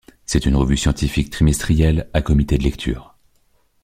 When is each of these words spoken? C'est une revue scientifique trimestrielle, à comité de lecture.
C'est 0.25 0.47
une 0.47 0.55
revue 0.55 0.77
scientifique 0.77 1.29
trimestrielle, 1.29 2.09
à 2.13 2.23
comité 2.23 2.57
de 2.57 2.63
lecture. 2.63 3.15